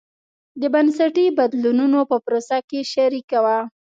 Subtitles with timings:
[0.61, 3.57] د بنسټي بدلونونو په پروسه کې شریکه وه.